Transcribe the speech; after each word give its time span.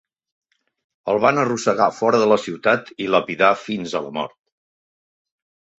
El 1.13 1.21
van 1.25 1.41
arrossegar 1.41 1.89
fora 1.99 2.23
de 2.23 2.31
la 2.33 2.39
ciutat 2.47 2.91
i 3.07 3.11
lapidar 3.17 3.53
fins 3.69 3.97
a 4.01 4.07
la 4.09 4.15
mort. 4.21 4.39